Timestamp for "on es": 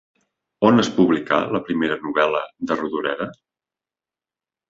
0.69-0.87